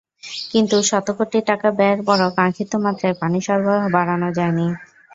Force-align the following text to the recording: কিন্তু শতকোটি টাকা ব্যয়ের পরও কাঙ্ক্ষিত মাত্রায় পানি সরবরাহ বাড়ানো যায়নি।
কিন্তু 0.51 0.75
শতকোটি 0.89 1.39
টাকা 1.49 1.67
ব্যয়ের 1.77 1.99
পরও 2.07 2.29
কাঙ্ক্ষিত 2.37 2.71
মাত্রায় 2.85 3.15
পানি 3.21 3.39
সরবরাহ 3.47 3.83
বাড়ানো 3.95 4.29
যায়নি। 4.37 4.67